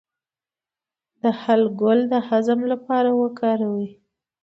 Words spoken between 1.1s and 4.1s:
د هل ګل د هضم لپاره وکاروئ